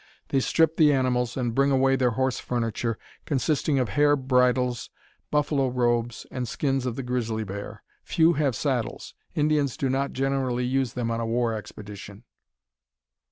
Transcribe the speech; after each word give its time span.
They 0.29 0.39
strip 0.39 0.77
the 0.77 0.91
animals, 0.91 1.37
and 1.37 1.53
bring 1.53 1.69
away 1.69 1.95
their 1.95 2.09
horse 2.17 2.39
furniture, 2.39 2.97
consisting 3.27 3.77
of 3.77 3.89
hair 3.89 4.15
bridles, 4.15 4.89
buffalo 5.29 5.67
robes, 5.67 6.25
and 6.31 6.47
skins 6.47 6.87
of 6.87 6.95
the 6.95 7.03
grizzly 7.03 7.43
bear. 7.43 7.83
Few 8.03 8.33
have 8.33 8.55
saddles. 8.55 9.13
Indians 9.35 9.77
do 9.77 9.89
not 9.91 10.11
generally 10.13 10.65
use 10.65 10.93
them 10.93 11.11
on 11.11 11.19
a 11.19 11.27
war 11.27 11.53
expedition. 11.53 12.23